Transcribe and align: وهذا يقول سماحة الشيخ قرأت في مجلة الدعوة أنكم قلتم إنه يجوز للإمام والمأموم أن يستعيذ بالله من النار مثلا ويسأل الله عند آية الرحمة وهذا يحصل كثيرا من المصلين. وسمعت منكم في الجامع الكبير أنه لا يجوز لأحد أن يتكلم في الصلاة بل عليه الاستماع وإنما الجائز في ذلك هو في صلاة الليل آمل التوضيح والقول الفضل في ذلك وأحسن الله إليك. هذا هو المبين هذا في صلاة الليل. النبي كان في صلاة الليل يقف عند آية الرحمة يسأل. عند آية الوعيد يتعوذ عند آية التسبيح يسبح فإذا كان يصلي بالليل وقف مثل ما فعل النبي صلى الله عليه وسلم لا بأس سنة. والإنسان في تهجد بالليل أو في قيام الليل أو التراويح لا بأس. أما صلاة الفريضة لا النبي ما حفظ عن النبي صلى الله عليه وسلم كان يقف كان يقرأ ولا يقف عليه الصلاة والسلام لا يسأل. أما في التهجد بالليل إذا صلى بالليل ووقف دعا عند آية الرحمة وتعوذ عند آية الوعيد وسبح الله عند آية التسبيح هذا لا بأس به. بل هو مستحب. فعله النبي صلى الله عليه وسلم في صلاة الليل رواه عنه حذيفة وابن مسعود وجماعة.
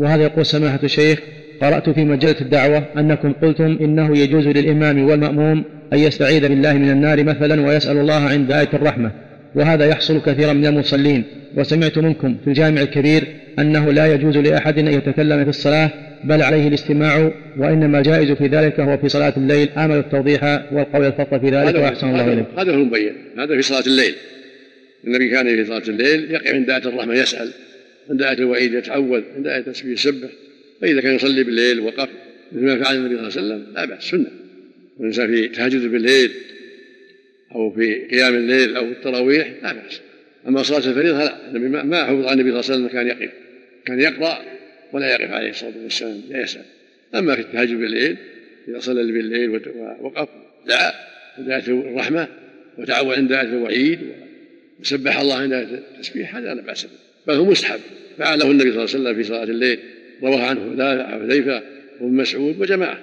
وهذا 0.00 0.22
يقول 0.22 0.46
سماحة 0.46 0.80
الشيخ 0.84 1.18
قرأت 1.60 1.90
في 1.90 2.04
مجلة 2.04 2.36
الدعوة 2.40 2.84
أنكم 2.98 3.32
قلتم 3.32 3.78
إنه 3.80 4.18
يجوز 4.18 4.48
للإمام 4.48 5.04
والمأموم 5.04 5.64
أن 5.92 5.98
يستعيذ 5.98 6.48
بالله 6.48 6.72
من 6.72 6.90
النار 6.90 7.24
مثلا 7.24 7.66
ويسأل 7.66 7.96
الله 7.96 8.28
عند 8.28 8.52
آية 8.52 8.68
الرحمة 8.74 9.10
وهذا 9.54 9.86
يحصل 9.86 10.22
كثيرا 10.22 10.52
من 10.52 10.66
المصلين. 10.66 11.24
وسمعت 11.56 11.98
منكم 11.98 12.36
في 12.44 12.50
الجامع 12.50 12.80
الكبير 12.80 13.24
أنه 13.58 13.92
لا 13.92 14.14
يجوز 14.14 14.36
لأحد 14.36 14.78
أن 14.78 14.88
يتكلم 14.88 15.44
في 15.44 15.50
الصلاة 15.50 15.90
بل 16.24 16.42
عليه 16.42 16.68
الاستماع 16.68 17.30
وإنما 17.58 17.98
الجائز 17.98 18.32
في 18.32 18.46
ذلك 18.46 18.80
هو 18.80 18.98
في 18.98 19.08
صلاة 19.08 19.32
الليل 19.36 19.68
آمل 19.76 19.96
التوضيح 19.96 20.62
والقول 20.72 21.04
الفضل 21.06 21.40
في 21.40 21.50
ذلك 21.50 21.74
وأحسن 21.74 22.08
الله 22.10 22.32
إليك. 22.32 22.46
هذا 22.58 22.72
هو 22.72 22.74
المبين 22.74 23.12
هذا 23.38 23.56
في 23.56 23.62
صلاة 23.62 23.86
الليل. 23.86 24.14
النبي 25.06 25.30
كان 25.30 25.46
في 25.46 25.64
صلاة 25.64 25.88
الليل 25.88 26.30
يقف 26.30 26.54
عند 26.54 26.70
آية 26.70 26.84
الرحمة 26.86 27.14
يسأل. 27.14 27.50
عند 28.10 28.22
آية 28.22 28.32
الوعيد 28.32 28.74
يتعوذ 28.74 29.22
عند 29.36 29.46
آية 29.46 29.58
التسبيح 29.58 29.92
يسبح 29.92 30.28
فإذا 30.80 31.00
كان 31.00 31.14
يصلي 31.14 31.44
بالليل 31.44 31.80
وقف 31.80 32.08
مثل 32.52 32.64
ما 32.64 32.84
فعل 32.84 32.96
النبي 32.96 33.30
صلى 33.30 33.42
الله 33.42 33.54
عليه 33.54 33.64
وسلم 33.64 33.74
لا 33.74 33.84
بأس 33.84 34.04
سنة. 34.04 34.30
والإنسان 34.96 35.34
في 35.34 35.48
تهجد 35.48 35.90
بالليل 35.90 36.30
أو 37.54 37.70
في 37.70 37.94
قيام 37.94 38.34
الليل 38.34 38.76
أو 38.76 38.84
التراويح 38.84 39.52
لا 39.62 39.72
بأس. 39.72 40.00
أما 40.48 40.62
صلاة 40.62 40.78
الفريضة 40.78 41.24
لا 41.24 41.48
النبي 41.48 41.68
ما 41.68 42.04
حفظ 42.04 42.26
عن 42.26 42.40
النبي 42.40 42.62
صلى 42.62 42.76
الله 42.76 42.88
عليه 42.88 42.88
وسلم 42.88 42.88
كان 42.88 43.06
يقف 43.06 43.32
كان 43.86 44.00
يقرأ 44.00 44.42
ولا 44.92 45.10
يقف 45.10 45.30
عليه 45.30 45.50
الصلاة 45.50 45.72
والسلام 45.82 46.20
لا 46.30 46.42
يسأل. 46.42 46.64
أما 47.14 47.34
في 47.34 47.40
التهجد 47.40 47.78
بالليل 47.78 48.16
إذا 48.68 48.78
صلى 48.78 49.12
بالليل 49.12 49.50
ووقف 49.76 50.28
دعا 50.66 50.92
عند 51.38 51.50
آية 51.50 51.62
الرحمة 51.68 52.28
وتعوذ 52.78 53.14
عند 53.14 53.32
آية 53.32 53.40
الوعيد 53.40 53.98
وسبح 54.80 55.20
الله 55.20 55.36
عند 55.36 55.52
آية 55.52 55.64
التسبيح 55.64 56.36
هذا 56.36 56.54
لا 56.54 56.62
بأس 56.62 56.84
به. 56.84 56.90
بل 57.26 57.34
هو 57.34 57.44
مستحب. 57.44 57.80
فعله 58.20 58.50
النبي 58.50 58.72
صلى 58.72 58.84
الله 58.84 58.94
عليه 58.94 59.00
وسلم 59.00 59.14
في 59.14 59.24
صلاة 59.24 59.44
الليل 59.44 59.78
رواه 60.22 60.42
عنه 60.42 60.60
حذيفة 61.04 61.62
وابن 62.00 62.16
مسعود 62.16 62.60
وجماعة. 62.60 63.00